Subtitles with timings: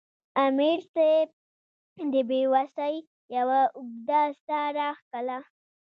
[0.45, 1.27] امیر صېب
[2.13, 2.95] د بې وسۍ
[3.35, 5.39] یوه اوږده ساه راښکله